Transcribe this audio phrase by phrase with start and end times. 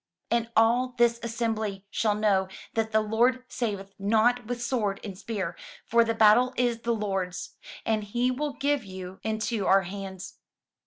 [0.31, 5.55] And all this assembly shall know that the Lord saveth not with sword and spear:
[5.85, 7.51] for the battle is the Lord's,
[7.85, 10.39] and he will give you into our hands."